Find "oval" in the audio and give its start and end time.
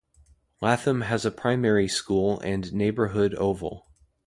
3.35-3.91